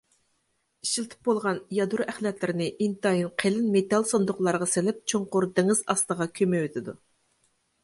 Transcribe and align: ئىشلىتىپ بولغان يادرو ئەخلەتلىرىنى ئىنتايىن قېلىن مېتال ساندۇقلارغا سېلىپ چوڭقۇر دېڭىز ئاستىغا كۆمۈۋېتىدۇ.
ئىشلىتىپ 0.85 1.27
بولغان 1.27 1.59
يادرو 1.79 2.07
ئەخلەتلىرىنى 2.13 2.71
ئىنتايىن 2.87 3.29
قېلىن 3.45 3.69
مېتال 3.77 4.09
ساندۇقلارغا 4.13 4.71
سېلىپ 4.73 5.07
چوڭقۇر 5.15 5.49
دېڭىز 5.61 5.87
ئاستىغا 5.95 6.31
كۆمۈۋېتىدۇ. 6.41 6.99